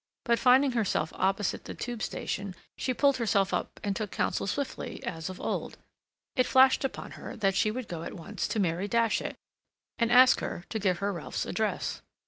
But 0.23 0.39
finding 0.39 0.71
herself 0.71 1.13
opposite 1.15 1.65
the 1.65 1.75
Tube 1.75 2.01
station, 2.01 2.55
she 2.75 2.91
pulled 2.91 3.17
herself 3.17 3.53
up 3.53 3.79
and 3.83 3.95
took 3.95 4.09
counsel 4.09 4.47
swiftly, 4.47 5.03
as 5.03 5.29
of 5.29 5.39
old. 5.39 5.77
It 6.35 6.47
flashed 6.47 6.83
upon 6.83 7.11
her 7.11 7.35
that 7.35 7.53
she 7.55 7.69
would 7.69 7.87
go 7.87 8.01
at 8.01 8.15
once 8.15 8.47
to 8.47 8.59
Mary 8.59 8.87
Datchet, 8.87 9.35
and 9.99 10.11
ask 10.11 10.39
her 10.39 10.63
to 10.69 10.79
give 10.79 10.97
her 11.05 11.13
Ralph's 11.13 11.45
address. 11.45 12.01